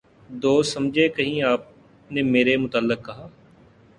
[0.43, 1.61] دوست سمجھے کہیں آپ
[2.11, 3.27] نے میرے متعلق کہا